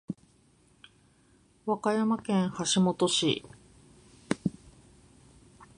[1.67, 3.45] 和歌山県橋本市